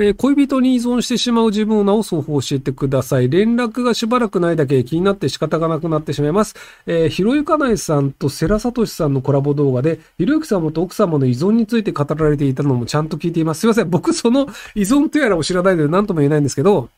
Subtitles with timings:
[0.00, 3.28] えー、恋人に依存してしまう自分を治す方法を教えてください。
[3.28, 6.54] 連絡がしばらくないだけ気になって仕方がなくなってしまいます。
[6.86, 13.60] えー、ひろゆかないさんと世良聡さんのコラボ動画で、ひろゆき様と奥様の依存について語られていたのもちゃんと聞いています。
[13.62, 13.90] すいません。
[13.90, 14.46] 僕その
[14.76, 16.90] 依存とやらを知らないので何とも言えないんですけど、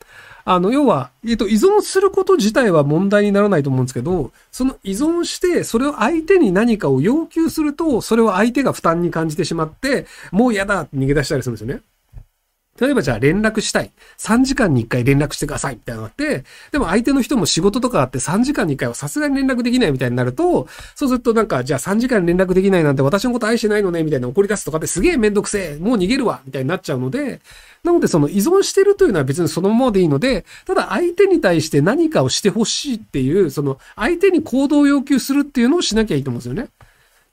[0.45, 11.81] あの、要は、えっと、依存すること自体は問題にならないと思うんですけど、その依存して、それを相手に何かを要求すると、それを相手が負担に感じてしまって、もう嫌だって逃げ出したりするんですよね。
[12.81, 13.91] 例えばじゃあ連絡したい。
[14.17, 27.39] 3時間に1回連絡してくださいみたいなのがあって、でも相手の人も仕事とかあって3時間に1回はさすがに連絡できないみたいになると、そうするとなんか、じゃあ3時間連絡できないなんて私のこと愛してないのねみたいな怒り出すとかですげえめんどくせえもう逃げるわみたいになっちゃうので、
[27.83, 36.69] なのでその依存してるというのは別にそのままでいいので、ただ相手に対して何かをしてほしいっていう、その相手に行動を要求するっていうのをしなきゃいいと思うんですよね。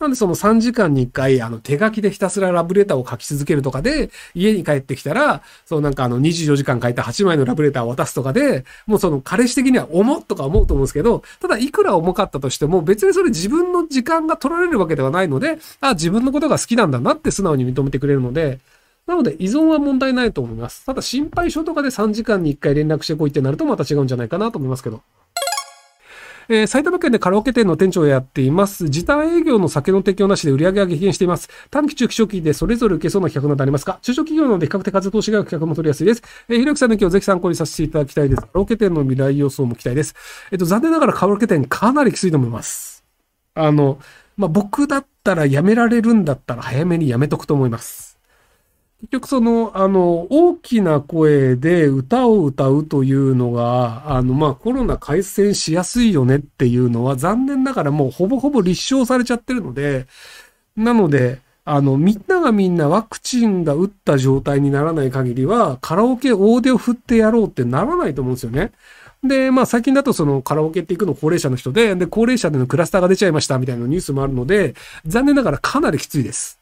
[0.01, 18.61] なんでその3時間に1回、あの、手書きでひたすらラブレターを書き続けるとかで、家に帰ってきたら、そうなんかあの、24時間書いた8枚のラブレターを渡すとかで、もうその彼氏的には重っとか思うと思うんですけど、ただいくら重かったとしても、別にそれ自分の時間が取られるわけではないので、あ、自分のことが好きなんだなって素直に認めてくれるので、
[19.09, 20.87] なので依存は問題ないと思います。
[20.87, 25.03] ただ心配性とかで3時間に1回連絡してこいってなるとまた違うんじゃないかなと思いますけど。
[26.51, 28.89] えー、埼玉県でカラオケ店の店長をやっています。
[28.89, 31.51] 時短営業の酒の提供なしで売り上げが激減しています。
[31.71, 36.23] 短期中期初期でそれぞれ受けそうな企画などありますか中小企業なので比較的活動しが企画も取りやすいです。
[36.49, 38.41] えー、ひろゆきさんの今日ぜひ参考にさせていただきたいです。
[38.41, 40.15] カラオケ店の未来予想も期待です。
[40.51, 43.05] えっ、と、残念ながらカラオケ店かなりきついと思います。
[43.55, 43.99] あの、
[44.39, 48.08] まあ、僕だったら辞められるんだったら早めに辞めとくと思います。
[49.01, 60.07] 結局その、あの、大きな声で歌を歌うというのが、あの、まあ、コロナ感染しやすいよねっていうのは残念ながらもうほぼほぼ立証されちゃってるので、
[60.77, 68.73] なので、あの、みんながみんなワクチンが打った状態にならない限りは、カラオケ大手を振ってやろうってならないと思うんですよね。
[69.23, 74.75] で、まあ最近だとそのカラオケって行くの高齢者の人で、で、高齢者でのクラスターが出ちゃいましたみたいなニュースもあるので、
[75.07, 76.59] 残念ながらかなりきついです。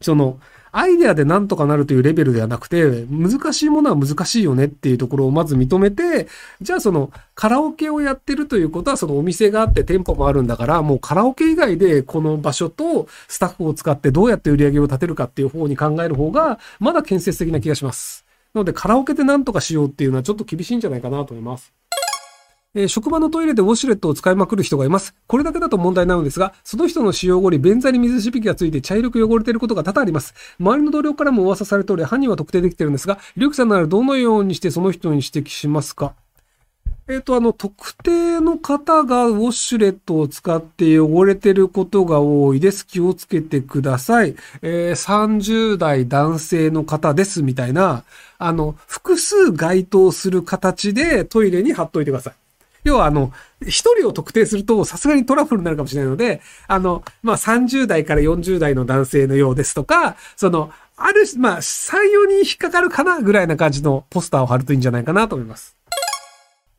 [0.00, 0.38] その、
[0.72, 6.28] アイデアでなんとかなるというレベルではなくて、難しいものは難しいよねっていうところをまず認めて、
[6.60, 18.24] じゃあそのカラオケをやってるということはそのお店があって店舗もあるんだから、もうカラオケ以外でこの場所とスタッフを使ってどうやって売り上げを立てるかっていう方に考える方が、まだ建設的な気がします。
[18.54, 21.72] なのでカラオケでなんとかしようっていうのはちょっと厳しいんじゃないかなと思います。
[22.74, 25.14] えー、職場のトイレでウォシュレットを使いまくる人がいます。
[25.26, 30.34] これだけだと問題なのですが、その人の使用後に便座に水しぶきがついて茶色く汚れていることが多々あります。
[30.60, 36.14] 周りの同僚からも噂されており、犯人は特定できているんですが、リュウキさんならどのようにしてその人に指摘しますか？
[37.08, 42.86] えっ、ー、と、あの、特定の方がウォッシュレットを使って汚れてることが多いです。
[42.86, 44.36] 気をつけてください。
[44.62, 48.04] えー、30代男性の方ですみたいな、
[48.38, 52.34] あの、複数該当する形でトイレに貼っといてください。
[52.84, 53.32] 要はあの、
[53.62, 65.76] 一人を特定するとさすがにトラブルになるかもしれないので、あの、まあ、30代から40代の男性のようですとか、その、ある、まあ、3、4人引っかかるかなぐらいな感じのポスターを貼るといいんじゃないかなと思います。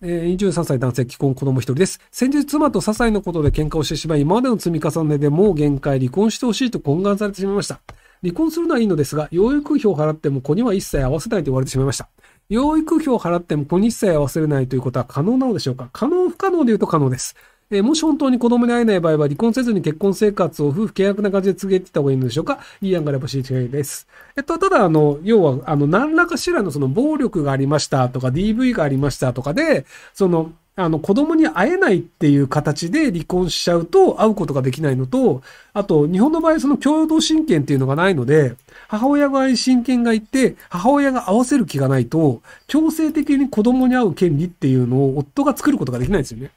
[0.03, 2.00] えー、23歳男性、既婚子供一人です。
[2.12, 7.81] 先日妻と些細なことで喧嘩をしてしまい、今までの積み重ねでもう限界離婚してほしいと懇願されてしまいました。
[8.23, 12.09] 離婚するのはいいのですが、養育費を払っても子には一切合わせないと言われてしまいました。
[12.51, 15.89] 養育費を払っても子に一切合わせれないということは可能なのでしょうか？
[15.94, 17.34] 可能不可能で言うと可能です。
[17.73, 22.59] えー、もし本当に子供に会えない場合は離婚せずに結婚生活を夫婦契約な感じで告げていった方がいいのでしょうか？
[22.81, 24.06] いい案があれば知りたいです。
[24.35, 35.41] えっと、ただ、あの、要は、あの、何らかしらのその暴力がありましたとか DV がありましたとかで、その、あの、子供に会えないっていう形で離婚しちゃうと会うことができないのと、
[35.73, 38.55] あと、日本の場合その共同親権っていうのがないので、
[38.87, 46.51] 母親側に親権がいて、母親が合わせる気がないと、強制的に子供に会う権利っていうのを夫が作ることができないんですよね。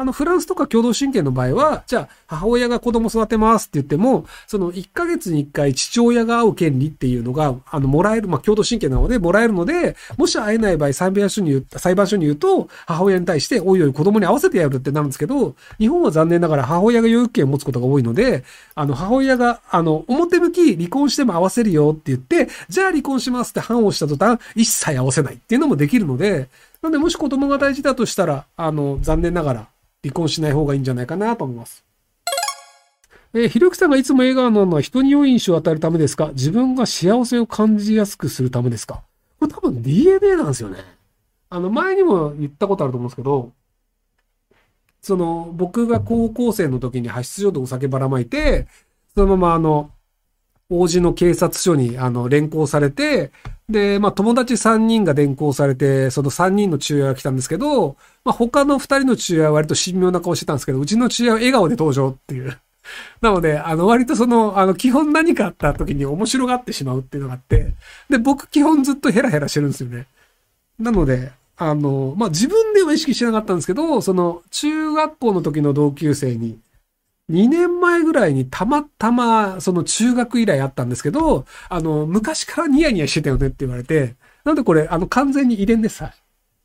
[0.00, 18.44] あの、フランスとか共同親権の場合は、じゃあ、母親が子供育てますって言っても、その1ヶ月に1回父親が会う権利っていうのが、あの、もらえる、まあ、共同親権なので、もらえるので、もし会えない場合、裁判所に言う、裁判所に言うと、母親に対して、おいおい子供に合わせてやるってなるんですけど、日本は残念ながら母親が養育権を持つことが多いので、
[18.74, 26.48] あの、母親が、あの、表向き離婚しても合わせるよって言って、じゃあ離婚しますって判をした途端、一切合わせないっていうのもできるので、
[26.82, 29.68] なので、もし子供が大事だとしたら、あの、残念ながら、
[30.02, 31.84] 離婚しない方がいいんじゃないかなと思います。
[33.32, 36.28] えー、ひろきさんがいつも笑顔なのは人に良い印象を与えるためですか？
[36.28, 39.02] 自分が幸せを感じやすくするためですか？
[39.38, 40.78] これ多分 DNA なんですよね。
[41.48, 43.52] あの、前にも言ったことあると思うんですけど、
[45.00, 48.66] その、僕が高校生の時に派出所でお酒ばらまいて、
[49.14, 49.90] そのままあの、
[50.70, 53.32] 王子の警察署に、あの、連行されて、
[53.68, 62.56] で、まあ、友達3人が連行されて、その3人の父親が来たんですけど、まあ、他の2人の父親は割と神妙な顔してたんですけど、うちの父親は笑顔で登場っていう。
[63.20, 67.74] なので、あの、割とその、あの、基本何かあった時に面白がってしまうっていうのがあって、
[68.08, 70.06] で、僕基本ずっとヘラヘラしてるんですよね。
[70.78, 76.58] なので、あの、まあ、自分では意識しなかったんですけど、その、中学校の時の同級生に、
[77.30, 86.12] 2年前ぐらいにたまたま、その中学以来あったんですけど、あの、昔からニヤニヤしてたよねって言われて、なんでこれ、あの、完全に遺伝でさ。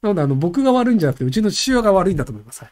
[0.02, 2.64] なので、あの、僕が悪いんじゃなくて、うちの父親が悪いんだと思います。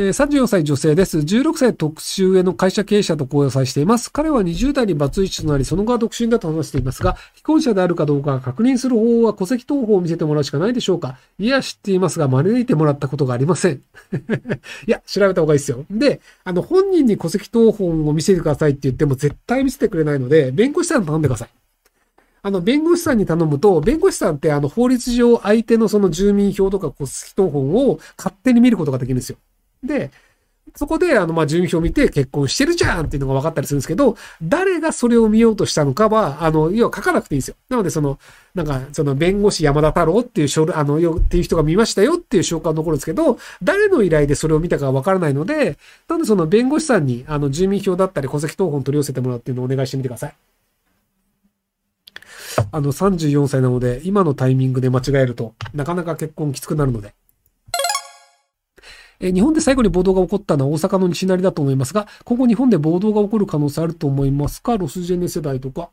[0.00, 1.18] ー、34歳女性です。
[1.18, 4.12] 16歳特殊上の会社経営者と交際しています。
[4.12, 13.82] 彼は20代にバツイチとなり、その後は独身だと話していますが、既婚者であるかどうか確認する方法は戸籍謄本を見せてもらうしかないでしょうかいや、知っていますが、招いてもらったことがありません。
[14.86, 15.84] いや、調べた方がいいですよ。
[15.90, 21.48] で、あの、本人に戸籍謄本を見せてくださいって言っても絶対見せてくれないので、弁護士さん頼んでください。
[22.42, 29.38] あの、弁護士さんに頼むと、弁護士さんってあの、法律上相手のその住民票とか戸籍謄本を勝手に見ることができるんですよ。
[29.82, 30.10] で、
[30.74, 37.56] そこで、あの、まあ、住民票を見て結婚してるじゃんっていうのが分かったりするんですけど、誰がそれを見ようとしたのかは、あの、要は書かなくていいんですよ。
[37.68, 38.18] なので、その、
[38.54, 45.78] なんか、その、弁護士山田太郎っていう書類、あの、よ、っていう人が見ましたよっていう証拠が残るんですけど、誰の依頼でそれを見たかは分からないので、
[46.08, 50.34] なんでその弁護士さんに、あの、住民票だったり戸籍謄本取り寄せてもらうっていうのをお願いしてみてください。
[52.70, 57.14] あの、34歳なので、今のタイミングで間違えると、なかなか結婚きつくなるので、
[59.20, 64.76] え日本で最後に暴動が起こったのは大阪の西成だと思いますが、今後日本で暴動が起こる可能性あると思いますか？
[64.76, 65.90] ロスジェネ世代とか。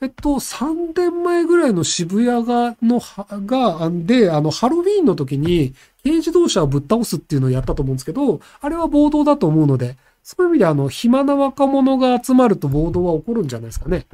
[0.00, 3.02] えっと、3年前ぐらいの渋谷が、の、
[3.46, 14.06] が、で、あの、ハロウィーンの時に、軽自動車をぶっ倒すっていうのをやったと思うんですけど、あれは暴動だと思うので、そういう意味であの、暇な若者が集まると暴動は起こるんじゃないですかね。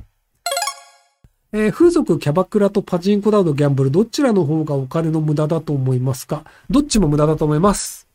[1.52, 6.42] えー、風俗、キャバクラとパチンコなどギャンブル、どちらの方がお金の無駄だと思いますか？
[6.68, 8.08] どっちも無駄だと思います。